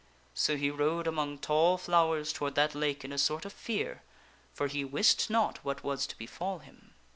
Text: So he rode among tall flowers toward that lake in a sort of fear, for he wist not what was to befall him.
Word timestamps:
So 0.33 0.57
he 0.57 0.71
rode 0.71 1.05
among 1.05 1.37
tall 1.37 1.77
flowers 1.77 2.33
toward 2.33 2.55
that 2.55 2.73
lake 2.73 3.05
in 3.05 3.11
a 3.13 3.19
sort 3.19 3.45
of 3.45 3.53
fear, 3.53 4.01
for 4.51 4.65
he 4.65 4.83
wist 4.83 5.29
not 5.29 5.63
what 5.63 5.83
was 5.83 6.07
to 6.07 6.17
befall 6.17 6.57
him. 6.57 6.95